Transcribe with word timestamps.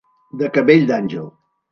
De 0.41 0.47
cabell 0.55 0.87
d'àngel. 0.91 1.29